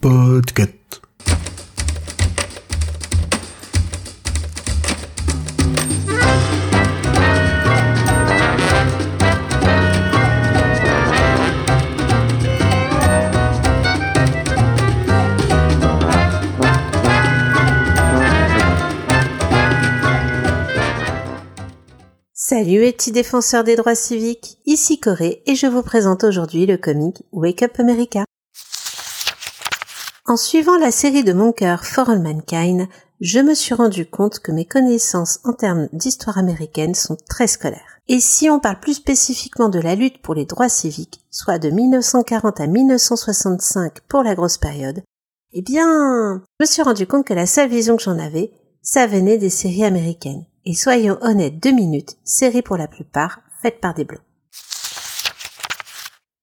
Podcast. 0.00 1.00
Salut 22.46 22.82
les 22.82 22.92
petits 22.92 23.10
défenseurs 23.10 23.64
des 23.64 23.74
droits 23.74 23.94
civiques, 23.94 24.58
ici 24.66 25.00
Corée 25.00 25.42
et 25.46 25.54
je 25.54 25.66
vous 25.66 25.80
présente 25.80 26.24
aujourd'hui 26.24 26.66
le 26.66 26.76
comic 26.76 27.22
Wake 27.32 27.62
Up 27.62 27.80
America. 27.80 28.26
En 30.26 30.36
suivant 30.36 30.76
la 30.76 30.90
série 30.90 31.24
de 31.24 31.32
mon 31.32 31.52
cœur 31.52 31.86
For 31.86 32.10
All 32.10 32.20
Mankind, 32.20 32.86
je 33.22 33.40
me 33.40 33.54
suis 33.54 33.72
rendu 33.72 34.04
compte 34.04 34.40
que 34.40 34.52
mes 34.52 34.66
connaissances 34.66 35.40
en 35.44 35.54
termes 35.54 35.88
d'histoire 35.94 36.36
américaine 36.36 36.94
sont 36.94 37.16
très 37.30 37.46
scolaires. 37.46 37.98
Et 38.08 38.20
si 38.20 38.50
on 38.50 38.60
parle 38.60 38.78
plus 38.78 38.96
spécifiquement 38.96 39.70
de 39.70 39.80
la 39.80 39.94
lutte 39.94 40.20
pour 40.20 40.34
les 40.34 40.44
droits 40.44 40.68
civiques, 40.68 41.24
soit 41.30 41.58
de 41.58 41.70
1940 41.70 42.60
à 42.60 42.66
1965 42.66 44.00
pour 44.06 44.22
la 44.22 44.34
grosse 44.34 44.58
période, 44.58 45.02
eh 45.54 45.62
bien, 45.62 46.42
je 46.60 46.66
me 46.66 46.70
suis 46.70 46.82
rendu 46.82 47.06
compte 47.06 47.26
que 47.26 47.32
la 47.32 47.46
seule 47.46 47.70
vision 47.70 47.96
que 47.96 48.02
j'en 48.02 48.18
avais, 48.18 48.52
ça 48.82 49.06
venait 49.06 49.38
des 49.38 49.48
séries 49.48 49.86
américaines. 49.86 50.44
Et 50.66 50.74
soyons 50.74 51.18
honnêtes 51.20 51.62
deux 51.62 51.72
minutes, 51.72 52.16
séries 52.24 52.62
pour 52.62 52.78
la 52.78 52.88
plupart, 52.88 53.40
faites 53.60 53.80
par 53.80 53.92
des 53.92 54.04
blancs. 54.04 54.22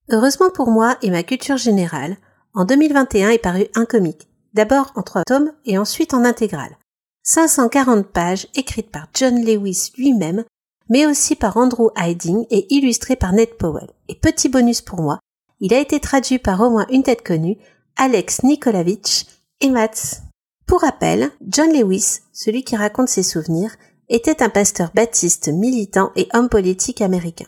Heureusement 0.10 0.52
pour 0.52 0.70
moi 0.70 0.98
et 1.02 1.10
ma 1.10 1.24
culture 1.24 1.58
générale, 1.58 2.18
en 2.54 2.66
2021 2.66 3.30
est 3.30 3.38
paru 3.40 3.66
un 3.74 3.86
comic, 3.86 4.28
d'abord 4.54 4.92
en 4.96 5.02
trois 5.02 5.24
tomes 5.24 5.52
et 5.66 5.78
ensuite 5.78 6.14
en 6.14 6.24
intégrale. 6.24 6.78
540 7.24 8.08
pages 8.08 8.48
écrites 8.56 8.92
par 8.92 9.08
John 9.14 9.44
Lewis 9.44 9.92
lui-même, 9.98 10.44
mais 10.90 11.06
aussi 11.06 11.36
par 11.36 11.58
Andrew 11.58 11.90
Hiding 11.98 12.46
et 12.52 12.72
illustré 12.76 13.16
par 13.16 13.34
Ned 13.34 13.56
Powell. 13.58 13.90
Et 14.08 14.16
petit 14.16 14.50
bonus 14.50 14.82
pour 14.82 15.02
moi, 15.02 15.20
il 15.62 15.74
a 15.74 15.80
été 15.80 16.00
traduit 16.00 16.40
par 16.40 16.62
au 16.62 16.70
moins 16.70 16.86
une 16.90 17.04
tête 17.04 17.24
connue, 17.24 17.58
Alex 17.96 18.44
Nikolavitch 18.44 19.26
et 19.62 19.70
Mats. 19.70 20.22
Pour 20.68 20.82
rappel, 20.82 21.32
John 21.48 21.72
Lewis, 21.72 22.20
celui 22.34 22.64
qui 22.64 22.76
raconte 22.76 23.10
ses 23.10 23.24
souvenirs, 23.24 23.76
était 24.12 24.44
un 24.44 24.50
pasteur 24.50 24.92
baptiste 24.94 25.48
militant 25.48 26.12
et 26.18 26.28
homme 26.34 26.50
politique 26.50 27.02
américain. 27.02 27.46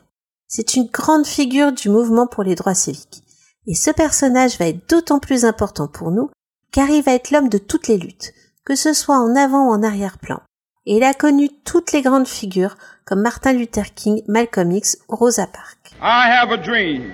C'est 0.47 0.75
une 0.75 0.87
grande 0.87 1.27
figure 1.27 1.73
du 1.73 1.89
mouvement 1.89 2.25
pour 2.25 2.43
les 2.43 2.55
droits 2.55 2.73
civiques. 2.73 3.23
Et 3.67 3.75
ce 3.75 3.91
personnage 3.91 4.57
va 4.57 4.67
être 4.67 4.89
d'autant 4.89 5.19
plus 5.19 5.45
important 5.45 5.87
pour 5.87 6.11
nous 6.11 6.29
car 6.71 6.89
il 6.89 7.03
va 7.03 7.13
être 7.13 7.31
l'homme 7.31 7.49
de 7.49 7.57
toutes 7.57 7.87
les 7.87 7.97
luttes, 7.97 8.33
que 8.65 8.75
ce 8.75 8.93
soit 8.93 9.17
en 9.17 9.35
avant 9.35 9.67
ou 9.67 9.73
en 9.73 9.83
arrière-plan. 9.83 10.41
Et 10.85 10.97
il 10.97 11.03
a 11.03 11.13
connu 11.13 11.49
toutes 11.65 11.91
les 11.91 12.01
grandes 12.01 12.27
figures 12.27 12.77
comme 13.05 13.21
Martin 13.21 13.53
Luther 13.53 13.93
King, 13.93 14.23
Malcolm 14.27 14.71
X 14.71 14.97
ou 15.09 15.15
Rosa 15.15 15.47
Parks. 15.47 15.91
I 16.01 16.29
have 16.29 16.51
a 16.51 16.57
dream 16.57 17.11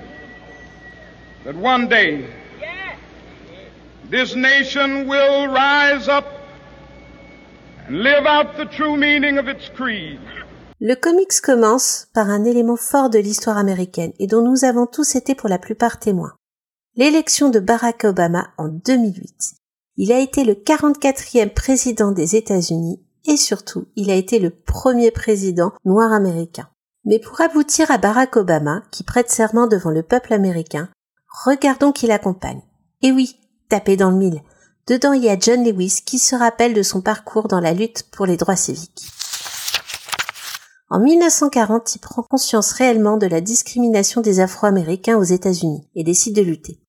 that 1.44 1.56
one 1.56 1.88
day 1.88 2.26
this 4.12 4.36
nation 4.36 5.08
will 5.08 5.48
rise 5.48 6.08
up 6.08 6.39
Le 10.80 10.94
comics 10.94 11.42
commence 11.42 12.08
par 12.14 12.30
un 12.30 12.44
élément 12.44 12.76
fort 12.76 13.10
de 13.10 13.18
l'histoire 13.18 13.58
américaine 13.58 14.12
et 14.20 14.28
dont 14.28 14.44
nous 14.44 14.64
avons 14.64 14.86
tous 14.86 15.16
été 15.16 15.34
pour 15.34 15.50
la 15.50 15.58
plupart 15.58 15.98
témoins. 15.98 16.36
L'élection 16.96 17.50
de 17.50 17.60
Barack 17.60 18.04
Obama 18.04 18.50
en 18.60 18.68
2008. 18.68 19.56
Il 19.98 20.12
a 20.12 20.20
été 20.20 20.44
le 20.44 20.54
44e 20.54 21.52
président 21.52 22.12
des 22.12 22.36
États-Unis 22.36 23.02
et 23.26 23.38
surtout, 23.38 23.88
il 23.96 24.12
a 24.12 24.16
été 24.16 24.38
le 24.38 24.52
premier 24.52 25.10
président 25.10 25.72
noir 25.84 26.14
américain. 26.14 26.70
Mais 27.06 27.18
pour 27.18 27.42
aboutir 27.42 27.90
à 27.90 27.98
Barack 27.98 28.36
Obama, 28.36 28.84
qui 28.92 29.04
prête 29.04 29.32
serment 29.32 29.66
devant 29.66 29.90
le 29.90 30.04
peuple 30.04 30.34
américain, 30.34 30.90
regardons 31.44 31.92
qui 31.92 32.06
l'accompagne. 32.06 32.62
Et 33.02 33.12
oui, 33.12 33.40
tapez 33.68 33.98
dans 33.98 34.12
le 34.12 34.18
mille. 34.18 34.44
Dedans, 34.88 35.14
il 35.14 35.24
y 35.24 35.30
a 35.30 35.38
John 35.40 35.64
Lewis 35.64 36.02
qui 36.06 36.20
se 36.20 36.36
rappelle 36.36 36.74
de 36.74 36.84
son 36.84 37.02
parcours 37.02 37.48
dans 37.48 37.60
la 37.60 37.74
lutte 37.74 38.04
pour 38.12 38.26
les 38.26 38.38
droits 38.38 38.56
civiques. 38.56 39.06
En 40.90 41.00
1940, 41.00 41.96
il 41.96 42.00
prend 42.00 42.24
conscience 42.24 42.72
réellement 42.72 43.18
de 43.18 43.28
la 43.28 43.42
discrimination 43.42 44.22
des 44.22 44.40
Afro-Américains 44.40 45.18
aux 45.18 45.24
États-Unis 45.24 45.88
et 45.94 46.04
décide 46.04 46.36
de 46.36 46.42
lutter. 46.42 46.80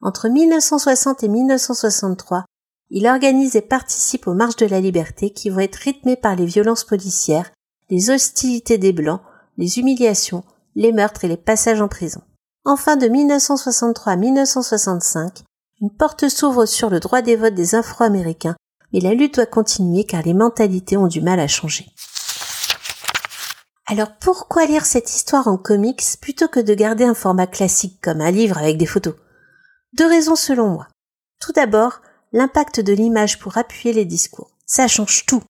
Entre 0.00 0.28
1960 0.28 1.24
et 1.24 1.28
1963, 1.28 2.44
il 2.90 3.06
organise 3.08 3.56
et 3.56 3.62
participe 3.62 4.26
aux 4.26 4.34
marches 4.34 4.56
de 4.56 4.66
la 4.66 4.80
liberté 4.80 5.30
qui 5.30 5.50
vont 5.50 5.60
être 5.60 5.76
rythmées 5.76 6.16
par 6.16 6.36
les 6.36 6.44
violences 6.44 6.84
policières, 6.84 7.50
les 7.90 8.10
hostilités 8.10 8.78
des 8.78 8.92
Blancs, 8.92 9.22
les 9.58 9.78
humiliations, 9.78 10.44
les 10.74 10.92
meurtres 10.92 11.24
et 11.24 11.28
les 11.28 11.36
passages 11.36 11.80
en 11.80 11.88
prison. 11.88 12.20
Enfin, 12.64 12.96
de 12.96 13.08
1963 13.08 14.12
à 14.12 14.16
1965, 14.16 15.42
une 15.82 15.90
porte 15.90 16.28
s'ouvre 16.28 16.64
sur 16.64 16.90
le 16.90 17.00
droit 17.00 17.22
des 17.22 17.34
votes 17.34 17.54
des 17.54 17.74
Afro-Américains, 17.74 18.54
mais 18.92 19.00
la 19.00 19.14
lutte 19.14 19.34
doit 19.34 19.46
continuer 19.46 20.04
car 20.04 20.22
les 20.22 20.32
mentalités 20.32 20.96
ont 20.96 21.08
du 21.08 21.20
mal 21.20 21.40
à 21.40 21.48
changer. 21.48 21.86
Alors 23.86 24.12
pourquoi 24.20 24.64
lire 24.64 24.86
cette 24.86 25.10
histoire 25.10 25.48
en 25.48 25.58
comics 25.58 26.04
plutôt 26.20 26.46
que 26.46 26.60
de 26.60 26.72
garder 26.72 27.04
un 27.04 27.14
format 27.14 27.48
classique 27.48 27.98
comme 28.00 28.20
un 28.20 28.30
livre 28.30 28.58
avec 28.58 28.78
des 28.78 28.86
photos? 28.86 29.14
Deux 29.94 30.06
raisons 30.06 30.36
selon 30.36 30.68
moi. 30.68 30.86
Tout 31.40 31.52
d'abord, 31.52 32.00
l'impact 32.32 32.78
de 32.78 32.92
l'image 32.92 33.40
pour 33.40 33.58
appuyer 33.58 33.92
les 33.92 34.04
discours. 34.04 34.52
Ça 34.66 34.86
change 34.86 35.26
tout. 35.26 35.42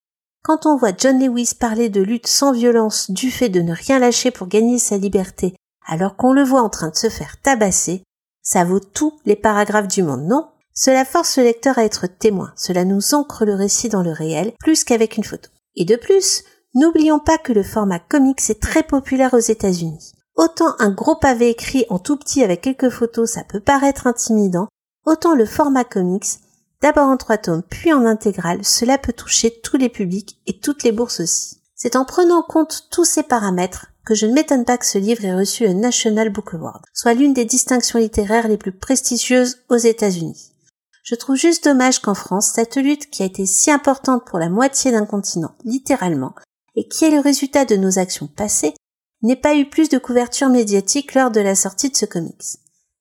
Quand 0.43 0.65
on 0.65 0.79
voit 0.79 0.97
John 0.97 1.21
Lewis 1.21 1.53
parler 1.61 1.91
de 1.91 2.01
lutte 2.01 2.27
sans 2.27 2.53
violence 2.53 3.11
du 3.11 3.31
fait 3.31 3.51
de 3.51 3.61
ne 3.61 3.75
rien 3.75 3.99
lâcher 3.99 4.31
pour 4.31 4.49
gagner 4.49 4.79
sa 4.79 4.97
liberté, 4.97 5.55
alors 5.87 6.17
qu'on 6.17 6.33
le 6.33 6.43
voit 6.43 6.63
en 6.63 6.71
train 6.71 6.89
de 6.89 6.97
se 6.97 7.11
faire 7.11 7.39
tabasser, 7.43 8.03
ça 8.43 8.65
vaut 8.65 8.81
tous 8.81 9.15
les 9.25 9.37
paragraphes 9.37 9.89
du 9.89 10.03
monde, 10.03 10.25
non? 10.25 10.49
Cela 10.75 11.05
force 11.05 11.37
le 11.37 11.45
lecteur 11.45 11.79
à 11.79 11.85
être 11.85 12.07
témoin, 12.07 12.53
cela 12.57 12.85
nous 12.85 13.15
ancre 13.15 13.45
le 13.45 13.55
récit 13.55 13.89
dans 13.89 14.03
le 14.03 14.13
réel, 14.13 14.53
plus 14.59 14.85
qu'avec 14.85 15.17
une 15.17 15.25
photo. 15.25 15.51
Et 15.77 15.85
de 15.85 15.97
plus, 15.97 16.45
n'oublions 16.75 17.19
pas 17.19 17.39
que 17.39 17.53
le 17.53 17.63
format 17.63 17.99
comics 17.99 18.51
est 18.51 18.61
très 18.61 18.83
populaire 18.83 19.35
aux 19.35 19.39
États-Unis. 19.39 20.13
Autant 20.37 20.75
un 20.79 20.91
gros 20.91 21.17
pavé 21.17 21.51
écrit 21.51 21.85
en 21.91 21.99
tout 21.99 22.17
petit 22.17 22.43
avec 22.43 22.63
quelques 22.63 22.89
photos, 22.89 23.31
ça 23.31 23.45
peut 23.45 23.61
paraître 23.61 24.07
intimidant, 24.07 24.69
autant 25.05 25.35
le 25.35 25.45
format 25.45 25.85
comics, 25.85 26.39
d'abord 26.81 27.09
en 27.09 27.19
trois 27.19 27.37
tomes 27.37 27.63
puis 27.63 27.93
en 27.93 28.07
intégrale, 28.07 28.65
cela 28.65 28.97
peut 28.97 29.13
toucher 29.13 29.61
tous 29.63 29.77
les 29.77 29.91
publics 29.91 30.41
et 30.47 30.59
toutes 30.59 30.85
les 30.85 30.93
bourses 30.93 31.21
aussi. 31.21 31.59
C'est 31.75 31.97
en 31.97 32.05
prenant 32.05 32.39
en 32.39 32.43
compte 32.43 32.89
tous 32.91 33.05
ces 33.05 33.23
paramètres 33.23 33.92
que 34.05 34.15
je 34.15 34.27
ne 34.27 34.33
m'étonne 34.33 34.65
pas 34.65 34.79
que 34.79 34.87
ce 34.87 34.99
livre 34.99 35.25
ait 35.25 35.35
reçu 35.35 35.65
le 35.65 35.73
National 35.73 36.31
Book 36.31 36.55
Award, 36.55 36.83
soit 36.93 37.15
l'une 37.15 37.35
des 37.35 37.45
distinctions 37.45 37.99
littéraires 37.99 38.49
les 38.49 38.57
plus 38.57 38.73
prestigieuses 38.73 39.59
aux 39.69 39.77
États-Unis. 39.77 40.53
Je 41.03 41.15
trouve 41.15 41.37
juste 41.37 41.65
dommage 41.65 42.01
qu'en 42.01 42.15
France, 42.15 42.53
cette 42.55 42.77
lutte 42.77 43.11
qui 43.11 43.23
a 43.23 43.27
été 43.27 43.45
si 43.45 43.71
importante 43.71 44.25
pour 44.25 44.39
la 44.39 44.49
moitié 44.49 44.93
d'un 44.93 45.07
continent, 45.07 45.55
littéralement, 45.65 46.35
et 46.77 46.89
qui 46.89 47.05
est 47.05 47.11
le 47.11 47.21
résultat 47.21 47.65
de 47.65 47.77
nos 47.77 47.99
actions 47.99 48.29
passées, 48.29 48.75
n'ait 49.23 49.37
pas 49.37 49.55
eu 49.55 49.69
plus 49.69 49.89
de 49.89 49.99
couverture 49.99 50.49
médiatique 50.49 51.15
lors 51.15 51.31
de 51.31 51.41
la 51.41 51.55
sortie 51.55 51.91
de 51.91 51.97
ce 51.97 52.07
comics. 52.07 52.59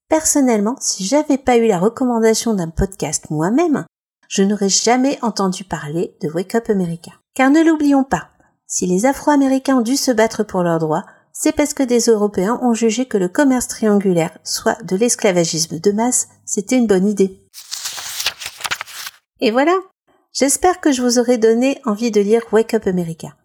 Personnellement, 0.09 0.75
si 0.79 1.05
j'avais 1.05 1.37
pas 1.37 1.57
eu 1.57 1.67
la 1.67 1.79
recommandation 1.79 2.53
d'un 2.53 2.69
podcast 2.69 3.29
moi-même, 3.29 3.85
je 4.27 4.43
n'aurais 4.43 4.69
jamais 4.69 5.19
entendu 5.21 5.63
parler 5.63 6.15
de 6.21 6.29
Wake 6.29 6.55
Up 6.55 6.69
America. 6.69 7.11
Car 7.33 7.49
ne 7.49 7.63
l'oublions 7.63 8.03
pas, 8.03 8.30
si 8.71 8.87
les 8.87 9.05
Afro-Américains 9.05 9.75
ont 9.75 9.81
dû 9.81 9.97
se 9.97 10.11
battre 10.11 10.43
pour 10.43 10.63
leurs 10.63 10.79
droits, 10.79 11.05
c'est 11.33 11.51
parce 11.51 11.73
que 11.73 11.83
des 11.83 11.99
Européens 12.03 12.57
ont 12.61 12.73
jugé 12.73 13.05
que 13.05 13.17
le 13.17 13.27
commerce 13.27 13.67
triangulaire, 13.67 14.37
soit 14.45 14.81
de 14.83 14.95
l'esclavagisme 14.95 15.77
de 15.77 15.91
masse, 15.91 16.29
c'était 16.45 16.77
une 16.77 16.87
bonne 16.87 17.05
idée. 17.05 17.45
Et 19.41 19.51
voilà. 19.51 19.73
J'espère 20.31 20.79
que 20.79 20.93
je 20.93 21.01
vous 21.01 21.19
aurai 21.19 21.37
donné 21.37 21.81
envie 21.85 22.11
de 22.11 22.21
lire 22.21 22.43
Wake 22.53 22.73
Up 22.73 22.87
America. 22.87 23.35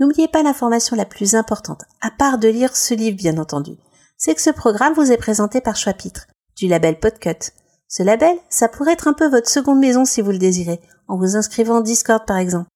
N'oubliez 0.00 0.26
pas 0.26 0.42
l'information 0.42 0.96
la 0.96 1.04
plus 1.04 1.36
importante, 1.36 1.84
à 2.00 2.10
part 2.10 2.38
de 2.38 2.48
lire 2.48 2.74
ce 2.74 2.94
livre 2.94 3.16
bien 3.16 3.38
entendu, 3.38 3.76
c'est 4.16 4.34
que 4.34 4.42
ce 4.42 4.50
programme 4.50 4.94
vous 4.94 5.12
est 5.12 5.16
présenté 5.16 5.60
par 5.60 5.76
Chapitre, 5.76 6.26
du 6.56 6.66
label 6.66 6.98
Podcut. 6.98 7.52
Ce 7.86 8.02
label, 8.02 8.36
ça 8.48 8.66
pourrait 8.68 8.94
être 8.94 9.06
un 9.06 9.12
peu 9.12 9.28
votre 9.28 9.48
seconde 9.48 9.78
maison 9.78 10.04
si 10.04 10.22
vous 10.22 10.32
le 10.32 10.38
désirez, 10.38 10.80
en 11.06 11.16
vous 11.16 11.36
inscrivant 11.36 11.76
en 11.76 11.80
Discord 11.82 12.26
par 12.26 12.38
exemple. 12.38 12.66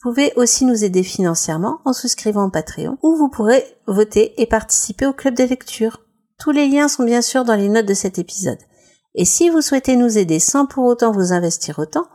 Vous 0.00 0.10
pouvez 0.10 0.32
aussi 0.36 0.64
nous 0.64 0.84
aider 0.84 1.02
financièrement 1.02 1.80
en 1.84 1.92
souscrivant 1.92 2.44
au 2.44 2.50
Patreon 2.50 2.98
où 3.02 3.16
vous 3.16 3.28
pourrez 3.28 3.64
voter 3.88 4.40
et 4.40 4.46
participer 4.46 5.06
au 5.06 5.12
club 5.12 5.34
de 5.34 5.42
lecture. 5.42 6.04
Tous 6.38 6.52
les 6.52 6.68
liens 6.68 6.86
sont 6.86 7.02
bien 7.02 7.20
sûr 7.20 7.44
dans 7.44 7.56
les 7.56 7.68
notes 7.68 7.86
de 7.86 7.94
cet 7.94 8.16
épisode. 8.16 8.58
Et 9.16 9.24
si 9.24 9.50
vous 9.50 9.60
souhaitez 9.60 9.96
nous 9.96 10.16
aider 10.16 10.38
sans 10.38 10.66
pour 10.66 10.84
autant 10.84 11.10
vous 11.10 11.32
investir 11.32 11.80
autant, 11.80 12.06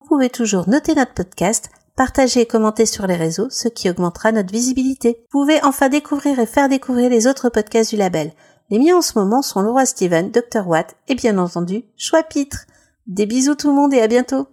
vous 0.00 0.08
pouvez 0.08 0.28
toujours 0.28 0.68
noter 0.68 0.94
notre 0.94 1.14
podcast, 1.14 1.70
partager 1.96 2.42
et 2.42 2.46
commenter 2.46 2.84
sur 2.84 3.06
les 3.06 3.16
réseaux, 3.16 3.48
ce 3.48 3.68
qui 3.68 3.88
augmentera 3.88 4.30
notre 4.30 4.52
visibilité. 4.52 5.24
Vous 5.32 5.40
pouvez 5.40 5.64
enfin 5.64 5.88
découvrir 5.88 6.38
et 6.38 6.44
faire 6.44 6.68
découvrir 6.68 7.08
les 7.08 7.26
autres 7.26 7.48
podcasts 7.48 7.90
du 7.90 7.96
label. 7.96 8.32
Les 8.68 8.78
miens 8.78 8.98
en 8.98 9.02
ce 9.02 9.18
moment 9.18 9.40
sont 9.40 9.62
Laura 9.62 9.86
Steven, 9.86 10.30
Dr 10.30 10.68
Watt 10.68 10.96
et 11.08 11.14
bien 11.14 11.38
entendu 11.38 11.84
Choix 11.96 12.24
Pitre. 12.24 12.66
Des 13.06 13.24
bisous 13.24 13.54
tout 13.54 13.68
le 13.68 13.74
monde 13.74 13.94
et 13.94 14.02
à 14.02 14.06
bientôt 14.06 14.48